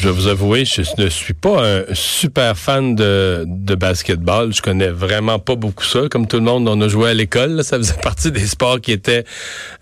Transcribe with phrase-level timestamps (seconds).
[0.00, 4.50] Je dois vous avouer, je ne suis pas un super fan de, de basketball.
[4.50, 6.08] Je connais vraiment pas beaucoup ça.
[6.10, 7.62] Comme tout le monde, on a joué à l'école.
[7.62, 9.24] Ça faisait partie des sports qui étaient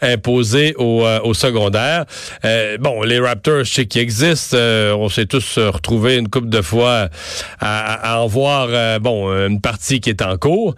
[0.03, 2.04] imposés au, euh, au secondaire.
[2.45, 4.57] Euh, bon, les Raptors, je sais qu'ils existent.
[4.58, 7.11] Euh, on s'est tous retrouvés une couple de fois
[7.61, 10.75] à, à en voir, bon, une partie qui est en cours.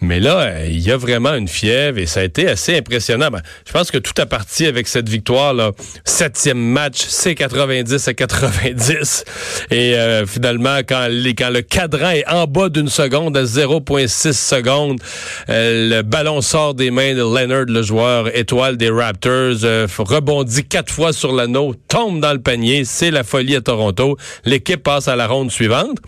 [0.00, 3.30] Mais là, il y a vraiment une fièvre et ça a été assez impressionnant.
[3.30, 5.72] Ben, je pense que tout a parti avec cette victoire là.
[6.04, 9.24] Septième match, c'est 90 à 90.
[9.70, 15.00] Et euh, finalement, quand le cadran est en bas d'une seconde à 0,6 secondes,
[15.48, 20.64] euh, le ballon sort des mains de Leonard, le joueur étoile des Raptors, euh, rebondit
[20.64, 22.84] quatre fois sur l'anneau, tombe dans le panier.
[22.84, 24.16] C'est la folie à Toronto.
[24.44, 25.98] L'équipe passe à la ronde suivante.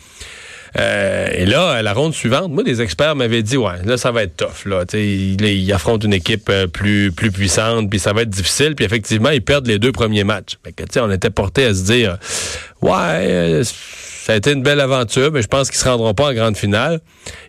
[0.79, 4.13] Euh, et là, à la ronde suivante, moi, des experts m'avaient dit, ouais, là, ça
[4.13, 4.67] va être tough.
[4.67, 8.75] Là, il, il affronte une équipe euh, plus, plus puissante, puis ça va être difficile.
[8.75, 10.59] Puis effectivement, ils perdent les deux premiers matchs.
[10.65, 12.19] Mais que, on était porté à se dire,
[12.83, 16.29] ouais, euh, ça a été une belle aventure, mais je pense qu'ils se rendront pas
[16.29, 17.01] en grande finale.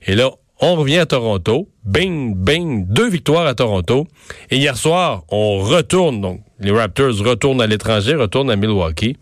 [0.08, 1.68] Et là, on revient à Toronto.
[1.84, 4.08] Bing, bing, deux victoires à Toronto.
[4.52, 9.18] Et hier soir, on retourne, donc les Raptors retournent à l'étranger, retournent à Milwaukee,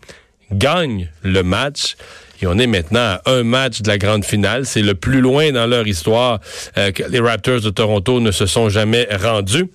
[0.52, 1.96] gagnent le match.
[2.42, 4.64] Et on est maintenant à un match de la grande finale.
[4.64, 6.40] C'est le plus loin dans leur histoire
[6.78, 9.66] euh, que les Raptors de Toronto ne se sont jamais rendus.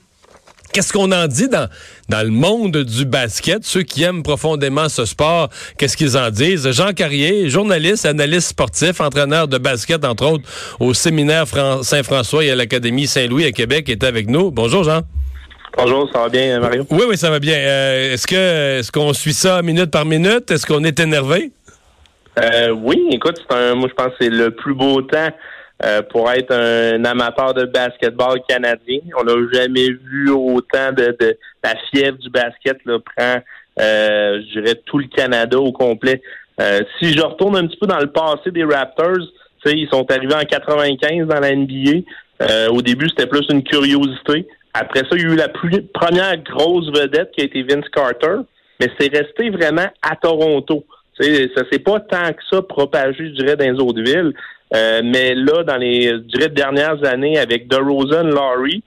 [0.74, 1.70] Qu'est-ce qu'on en dit dans,
[2.10, 3.64] dans le monde du basket?
[3.64, 6.70] Ceux qui aiment profondément ce sport, qu'est-ce qu'ils en disent?
[6.72, 10.44] Jean Carrier, journaliste, analyste sportif, entraîneur de basket, entre autres,
[10.82, 11.46] au séminaire
[11.82, 14.52] Saint-François et à l'Académie Saint-Louis à Québec, est avec nous.
[14.52, 15.04] Bonjour, Jean.
[15.78, 16.86] Bonjour, ça va bien, Mario?
[16.90, 17.58] Oui, oui, ça va bien.
[17.58, 20.52] Euh, est-ce que est-ce qu'on suit ça minute par minute?
[20.52, 21.52] Est-ce qu'on est énervé?
[22.40, 25.30] Euh, oui, écoute, c'est un, moi je pense que c'est le plus beau temps
[25.84, 29.00] euh, pour être un amateur de basketball canadien.
[29.18, 33.42] On n'a jamais vu autant de, de, la fièvre du basket là, prend,
[33.80, 36.22] euh, je dirais, tout le Canada au complet.
[36.62, 39.18] Euh, si je retourne un petit peu dans le passé des Raptors,
[39.66, 42.06] ils sont arrivés en 95 dans la NBA.
[42.42, 44.48] Euh, au début, c'était plus une curiosité.
[44.74, 47.88] Après ça, il y a eu la plus, première grosse vedette qui a été Vince
[47.90, 48.42] Carter,
[48.80, 50.86] mais c'est resté vraiment à Toronto.
[51.20, 54.34] Sais, ça s'est pas tant que ça propagé, je dirais, dans les autres villes.
[54.74, 58.84] Euh, mais là, dans les je dirais, dernières années, avec DeRozan, Laurie,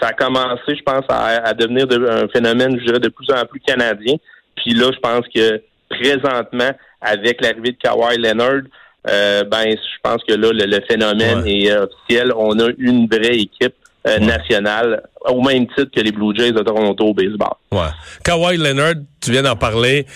[0.00, 3.60] ça a commencé, je pense, à, devenir un phénomène, je dirais, de plus en plus
[3.60, 4.14] canadien.
[4.56, 6.70] Puis là, je pense que présentement,
[7.00, 8.62] avec l'arrivée de Kawhi Leonard,
[9.10, 12.32] euh, ben, je pense que là, le, phénomène est officiel.
[12.36, 13.74] On a une vraie équipe
[14.06, 17.54] euh, nationale, au même titre que les Blue Jays de Toronto au baseball.
[17.70, 17.90] Ouais.
[18.24, 20.06] Kawhi Leonard, tu viens d'en parler.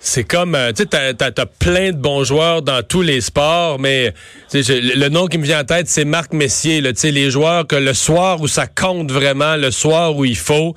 [0.00, 3.78] C'est comme, euh, tu sais, t'as, as, plein de bons joueurs dans tous les sports,
[3.80, 4.14] mais
[4.52, 6.82] le nom qui me vient en tête, c'est Marc Messier.
[6.82, 10.36] Tu sais, les joueurs que le soir où ça compte vraiment, le soir où il
[10.36, 10.74] faut.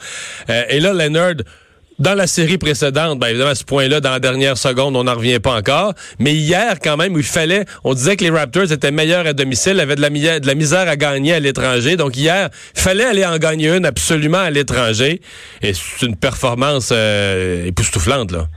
[0.50, 1.36] Euh, et là, Leonard,
[2.00, 5.14] dans la série précédente, ben évidemment, à ce point-là, dans la dernière seconde, on n'en
[5.14, 5.94] revient pas encore.
[6.18, 9.34] Mais hier, quand même, où il fallait, on disait que les Raptors étaient meilleurs à
[9.34, 10.10] domicile, avaient de la,
[10.40, 11.98] de la misère à gagner à l'étranger.
[11.98, 15.22] Donc hier, il fallait aller en gagner une absolument à l'étranger.
[15.62, 18.48] Et c'est une performance euh, époustouflante, là.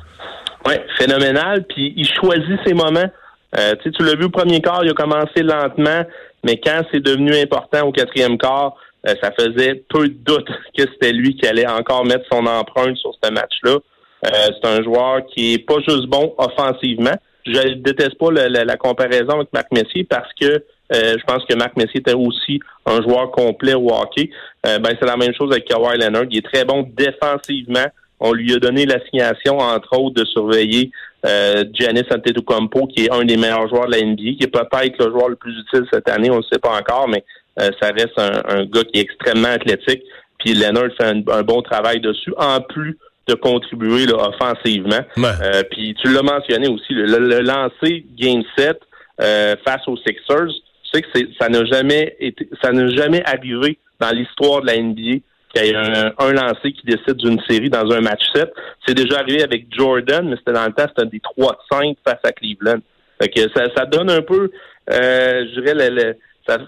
[0.67, 1.65] Oui, phénoménal.
[1.65, 3.11] Puis il choisit ses moments.
[3.59, 6.03] Euh, tu l'as vu au premier quart, il a commencé lentement,
[6.45, 8.75] mais quand c'est devenu important au quatrième quart,
[9.07, 12.97] euh, ça faisait peu de doute que c'était lui qui allait encore mettre son empreinte
[12.97, 13.79] sur ce match-là.
[14.27, 14.29] Euh,
[14.63, 17.15] c'est un joueur qui est pas juste bon offensivement.
[17.47, 21.77] Je déteste pas la, comparaison avec Marc Messier parce que euh, je pense que Marc
[21.77, 24.31] Messier était aussi un joueur complet au hockey.
[24.65, 26.25] ben c'est la même chose avec Kawhi Leonard.
[26.31, 27.85] Il est très bon défensivement.
[28.27, 30.91] On lui a donné l'assignation, entre autres, de surveiller
[31.27, 34.99] euh, Giannis Antetokounmpo, qui est un des meilleurs joueurs de la NBA, qui est peut-être
[34.99, 37.23] le joueur le plus utile cette année, on ne sait pas encore, mais
[37.61, 40.03] euh, ça reste un, gars qui est extrêmement athlétique.
[40.39, 42.99] Puis Leonard fait un, bon travail dessus, en plus
[43.29, 45.05] de contribuer offensivement.
[45.19, 48.79] Euh, puis tu l'as mentionné aussi, le, lancer Game 7
[49.21, 53.79] euh, face aux Sixers, tu sais que ça n'a jamais été, ça n'a jamais arrivé
[54.01, 55.21] dans l'histoire de la NBA
[55.55, 58.53] qu'il y ait un, un lancé qui décide d'une série dans un match 7.
[58.87, 62.33] C'est déjà arrivé avec Jordan, mais c'était dans le temps, c'était des 3-5 face à
[62.33, 62.81] Cleveland.
[63.21, 64.51] Fait que ça, ça donne un peu,
[64.93, 66.17] euh, je dirais, le,
[66.47, 66.59] ça,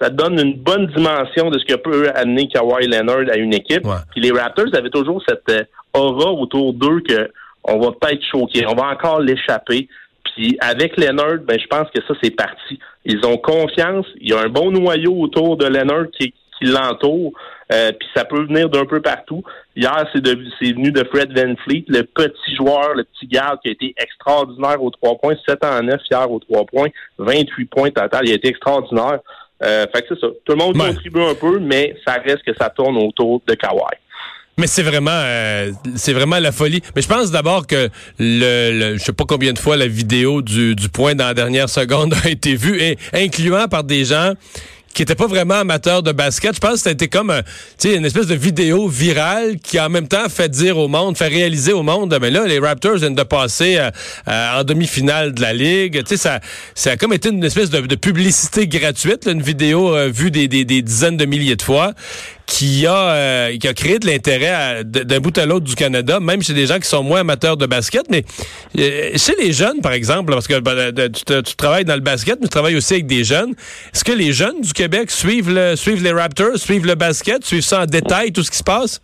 [0.00, 3.86] ça donne une bonne dimension de ce que peut amener Kawhi Leonard à une équipe.
[4.10, 5.62] Puis les Raptors avaient toujours cette euh,
[5.94, 7.30] aura autour d'eux que
[7.64, 9.88] on va peut-être choquer, on va encore l'échapper.
[10.24, 12.80] Puis avec Leonard, ben je pense que ça c'est parti.
[13.04, 17.32] Ils ont confiance, il y a un bon noyau autour de Leonard qui, qui l'entoure.
[17.72, 19.42] Euh, puis ça peut venir d'un peu partout.
[19.74, 23.72] Hier, c'est venu de Fred Van Fleet, le petit joueur, le petit garde qui a
[23.72, 26.88] été extraordinaire aux trois points, 7 en 9 hier aux trois points,
[27.18, 28.22] 28 points total.
[28.24, 29.20] Il a été extraordinaire.
[29.64, 30.26] Euh, fait que c'est ça.
[30.44, 33.96] Tout le monde contribue un peu, mais ça reste que ça tourne autour de Kawhi.
[34.58, 36.82] Mais c'est vraiment, euh, c'est vraiment la folie.
[36.94, 37.88] Mais je pense d'abord que
[38.18, 41.70] le, je sais pas combien de fois la vidéo du, du point dans la dernière
[41.70, 44.34] seconde a été vue, et incluant par des gens
[44.94, 46.54] qui était pas vraiment amateur de basket.
[46.54, 47.42] Je pense que c'était comme euh,
[47.84, 51.72] une espèce de vidéo virale qui en même temps fait dire au monde, fait réaliser
[51.72, 53.90] au monde, mais là, les Raptors viennent de passer euh,
[54.28, 56.02] euh, en demi-finale de la Ligue.
[56.04, 56.40] Tu sais, ça,
[56.74, 60.82] ça a comme été une espèce de, publicité gratuite, une vidéo vue des, des, des,
[60.82, 61.92] dizaines de milliers de fois
[62.52, 66.42] qui a, euh, qui a créé de l'intérêt d'un bout à l'autre du Canada, même
[66.42, 68.04] chez des gens qui sont moins amateurs de basket.
[68.10, 68.24] Mais
[68.78, 72.46] euh, chez les jeunes, par exemple, parce que ben, tu, travailles dans le basket, mais
[72.46, 73.54] tu travailles aussi avec des jeunes.
[73.94, 77.82] Est-ce que les jeunes du Québec suivent, le, les Raptors, suivent le basket, suivent ça
[77.82, 79.00] en détail, tout ce qui se passe?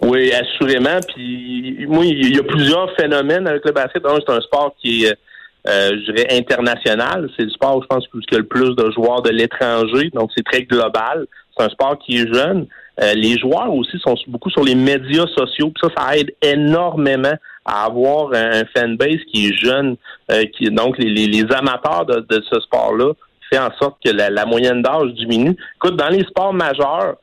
[0.00, 1.00] Oui, assurément.
[1.12, 4.00] Puis moi, il y a plusieurs phénomènes avec le basket.
[4.04, 5.18] C'est un sport qui est
[5.66, 7.28] euh, je dirais international.
[7.36, 10.30] C'est le sport où je pense y a le plus de joueurs de l'étranger, donc
[10.36, 11.26] c'est très global.
[11.56, 12.68] C'est un sport qui est jeune.
[13.02, 15.70] Euh, les joueurs aussi sont beaucoup sur les médias sociaux.
[15.70, 17.34] Puis ça, ça aide énormément
[17.64, 19.96] à avoir un fanbase qui est jeune.
[20.30, 23.12] Euh, donc les, amateurs de, ce sport-là
[23.50, 25.56] fait en sorte que la, moyenne d'âge diminue.
[25.76, 27.16] Écoute, dans les sports majeurs,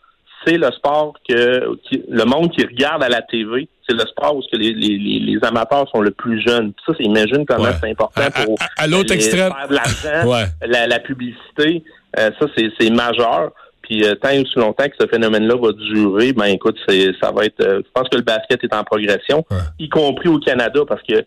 [0.45, 4.42] c'est le sport que le monde qui regarde à la TV, c'est le sport où
[4.42, 6.74] que les, les, les, amateurs sont le plus jeunes.
[6.86, 9.51] ça, c'est imagine comment c'est important pour à, l'autre extrême.
[9.51, 11.83] faire de l'argent, la, la, publicité.
[12.19, 13.51] Euh, ça, c'est majeur.
[13.81, 17.31] Puis euh, tant et aussi longtemps que ce phénomène-là va durer, ben écoute, c'est ça
[17.31, 17.62] va être.
[17.62, 19.45] Euh, je pense que le basket est en progression,
[19.77, 21.24] y compris au Canada, parce que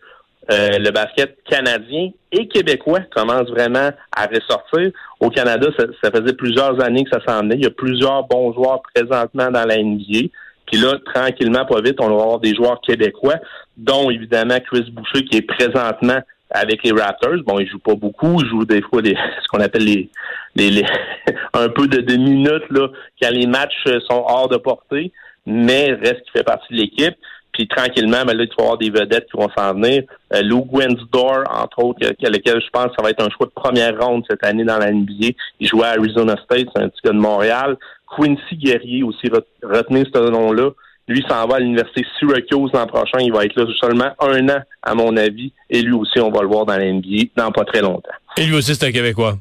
[0.50, 4.90] euh, le basket canadien et québécois commence vraiment à ressortir.
[5.20, 7.56] Au Canada, ça, faisait plusieurs années que ça s'en venait.
[7.56, 10.28] Il y a plusieurs bons joueurs présentement dans la NBA.
[10.66, 13.36] Puis là, tranquillement, pas vite, on va avoir des joueurs québécois,
[13.76, 16.18] dont évidemment Chris Boucher, qui est présentement
[16.50, 17.42] avec les Raptors.
[17.46, 20.08] Bon, il joue pas beaucoup, il joue des fois ce qu'on appelle les,
[20.56, 20.82] les,
[21.52, 22.88] un peu de, de, minutes là
[23.20, 25.12] quand les matchs sont hors de portée,
[25.44, 27.16] mais reste qu'il fait partie de l'équipe.
[27.58, 30.04] Puis tranquillement, ben là, tu vas avoir des vedettes qui vont s'en venir.
[30.32, 33.52] Euh, Lou Gwensdor, entre autres, lequel je pense que ça va être un choix de
[33.52, 35.30] première ronde cette année dans la NBA.
[35.58, 37.76] Il jouait à Arizona State, c'est un petit gars de Montréal.
[38.16, 39.28] Quincy Guerrier aussi,
[39.60, 40.70] retenez ce nom-là.
[41.08, 43.18] Lui s'en va à l'université Syracuse l'an prochain.
[43.18, 45.52] Il va être là seulement un an, à mon avis.
[45.68, 48.08] Et lui aussi, on va le voir dans la NBA dans pas très longtemps.
[48.36, 49.34] Et lui aussi, c'est un Québécois.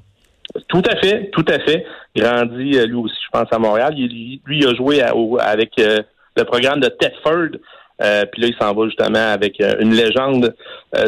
[0.69, 1.86] Tout à fait, tout à fait.
[2.16, 3.94] Grandi, euh, lui aussi, je pense, à Montréal.
[3.94, 5.04] lui, il a joué
[5.40, 6.00] avec euh,
[6.36, 7.60] le programme de Tedford.
[8.02, 10.56] Euh, puis là, il s'en va justement avec une légende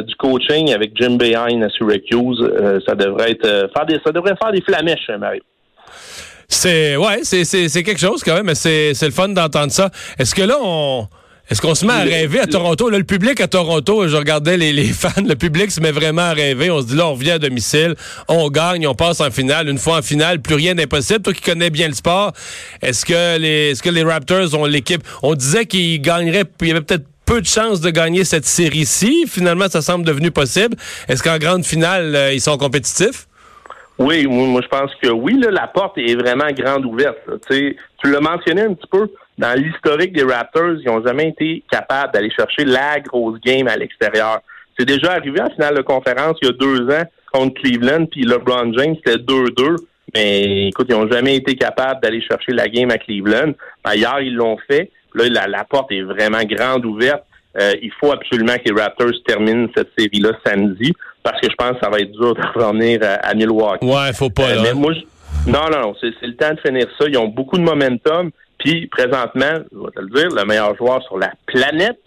[0.07, 2.81] du coaching avec Jim Behind à Syracuse.
[2.85, 5.41] ça devrait être faire des ça devrait faire des flamèches, Mario.
[6.47, 9.91] C'est ouais, c'est, quelque chose quand même, mais c'est le fun d'entendre ça.
[10.17, 11.07] Est-ce que là on
[11.49, 12.89] est-ce qu'on se met à rêver à Toronto?
[12.89, 16.21] Là, le public à Toronto, je regardais les, les, fans, le public se met vraiment
[16.21, 16.69] à rêver.
[16.69, 17.95] On se dit là, on revient à domicile,
[18.27, 19.69] on gagne, on passe en finale.
[19.69, 21.21] Une fois en finale, plus rien n'est possible.
[21.21, 22.33] Toi qui connais bien le sport,
[22.81, 25.03] est-ce que les, est-ce que les Raptors ont l'équipe?
[25.23, 29.25] On disait qu'ils gagneraient, il y avait peut-être peu de chances de gagner cette série-ci.
[29.27, 30.75] Finalement, ça semble devenu possible.
[31.07, 33.28] Est-ce qu'en grande finale, euh, ils sont compétitifs?
[33.99, 37.17] Oui, moi je pense que oui, là, la porte est vraiment grande ouverte.
[37.49, 37.75] Tu
[38.05, 42.31] l'as mentionné un petit peu, dans l'historique des Raptors, ils n'ont jamais été capables d'aller
[42.31, 44.39] chercher la grosse game à l'extérieur.
[44.77, 47.03] C'est déjà arrivé en finale de conférence il y a deux ans
[47.33, 49.75] contre Cleveland, puis LeBron James, c'était 2-2.
[50.15, 53.51] Mais écoute, ils n'ont jamais été capables d'aller chercher la game à Cleveland.
[53.83, 54.91] Ailleurs, ils l'ont fait.
[55.13, 57.23] Là, la, la, porte est vraiment grande ouverte.
[57.59, 60.93] Euh, il faut absolument que les Raptors terminent cette série-là samedi
[61.29, 63.85] parce que je pense que ça va être dur de revenir à, Milwaukee.
[63.85, 64.49] Ouais, faut pas.
[64.49, 64.93] Euh, moi,
[65.45, 67.05] Non, non, non, c'est le temps de finir ça.
[67.07, 68.31] Ils ont beaucoup de momentum.
[68.57, 71.99] Puis présentement, je vais te le dire, le meilleur joueur sur la planète,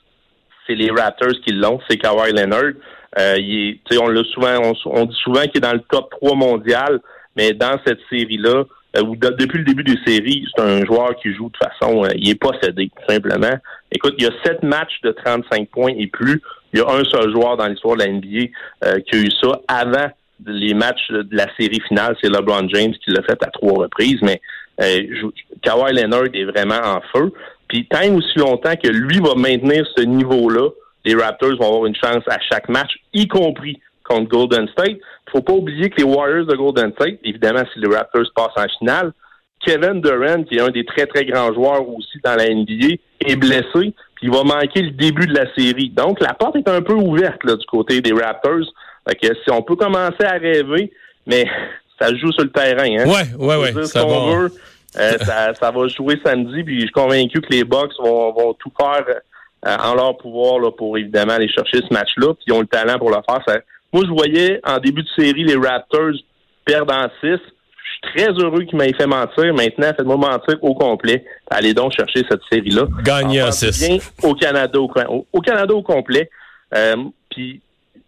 [0.67, 2.75] c'est les Raptors qui l'ont, c'est Kawhi Leonard.
[3.19, 7.01] Euh, il on l'a souvent, on, dit souvent qu'il est dans le top 3 mondial,
[7.37, 8.65] mais dans cette série-là,
[8.97, 12.09] euh, ou depuis le début des séries, c'est un joueur qui joue de façon, euh,
[12.17, 13.55] il est possédé, simplement.
[13.91, 16.43] Écoute, il y a sept matchs de 35 points et plus.
[16.73, 18.51] Il y a un seul joueur dans l'histoire de la NBA
[18.85, 20.11] euh, qui a eu ça avant
[20.47, 22.17] les matchs de la série finale.
[22.21, 24.41] C'est LeBron James qui l'a fait à trois reprises, mais
[24.81, 25.31] euh,
[25.63, 27.33] Kawhi Leonard est vraiment en feu.
[27.69, 30.69] Puis tant aussi longtemps que lui va maintenir ce niveau-là,
[31.05, 34.99] les Raptors vont avoir une chance à chaque match, y compris contre Golden State.
[35.31, 38.69] Faut pas oublier que les Warriors de Golden State, évidemment, si les Raptors passent en
[38.79, 39.13] finale,
[39.65, 43.37] Kevin Durant, qui est un des très, très grands joueurs aussi dans la NBA, est
[43.37, 45.91] blessé, il va manquer le début de la série.
[45.91, 48.73] Donc, la porte est un peu ouverte là, du côté des Raptors.
[49.09, 50.93] Fait que si on peut commencer à rêver,
[51.27, 51.47] mais
[52.01, 52.85] ça joue sur le terrain.
[52.85, 53.07] Hein?
[53.07, 53.85] Ouais, ouais, ouais.
[53.85, 54.15] ça va.
[54.15, 54.49] Euh,
[55.21, 58.73] ça, ça, va jouer samedi, puis je suis convaincu que les Bucks vont, vont tout
[58.79, 59.05] faire
[59.67, 62.67] euh, en leur pouvoir là, pour évidemment aller chercher ce match-là, puis ils ont le
[62.67, 63.41] talent pour le faire.
[63.47, 63.59] Ça,
[63.93, 66.15] moi, je voyais en début de série les Raptors
[66.65, 67.39] perdre en 6.
[67.85, 69.55] Je suis très heureux qu'ils m'aient fait mentir.
[69.55, 71.25] Maintenant, faites-moi mentir au complet.
[71.51, 72.87] Allez donc chercher cette série-là.
[73.03, 74.13] Gagner en 6.
[74.23, 74.91] Au Canada au,
[75.33, 76.31] au, Canada au complet.
[76.75, 76.97] Euh,
[77.31, 77.61] puis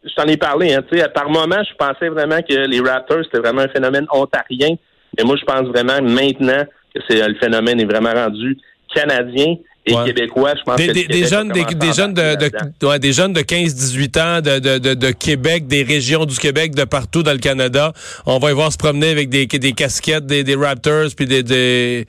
[0.05, 0.83] je t'en ai parlé, hein,
[1.15, 4.77] par moment, je pensais vraiment que les Raptors, c'était vraiment un phénomène ontarien.
[5.17, 6.65] Mais moi, je pense vraiment maintenant
[6.95, 8.59] que c'est le phénomène est vraiment rendu
[8.95, 10.55] canadien et québécois.
[10.57, 13.41] Je pense des, que des, jeunes, des, des jeunes de, de ouais, des jeunes de
[13.41, 17.93] 15-18 ans de, de, de, Québec, des régions du Québec, de partout dans le Canada.
[18.27, 21.43] On va y voir se promener avec des, des casquettes des, des Raptors puis des,
[21.43, 22.07] des...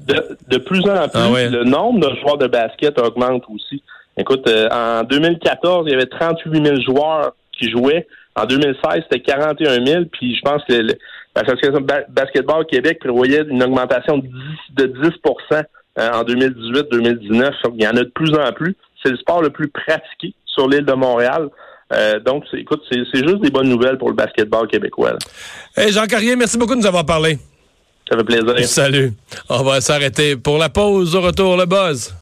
[0.00, 3.82] De, de plus en plus, ah le nombre de joueurs de basket augmente aussi.
[4.16, 8.06] Écoute, euh, en 2014, il y avait 38 000 joueurs qui jouaient.
[8.36, 10.04] En 2016, c'était 41 000.
[10.12, 10.74] Puis je pense que
[11.34, 14.32] l'Association basketball Québec prévoyait une augmentation de 10,
[14.76, 15.08] de 10
[15.52, 15.62] euh,
[15.98, 17.52] en 2018-2019.
[17.74, 18.76] Il y en a de plus en plus.
[19.02, 21.48] C'est le sport le plus pratiqué sur l'île de Montréal.
[21.92, 25.16] Euh, donc, écoute, c'est juste des bonnes nouvelles pour le basketball québécois.
[25.76, 27.38] Hey Jean Carrier, merci beaucoup de nous avoir parlé.
[28.10, 28.64] Ça fait plaisir.
[28.64, 29.12] Salut.
[29.48, 31.14] On va s'arrêter pour la pause.
[31.14, 32.14] Au retour, le buzz.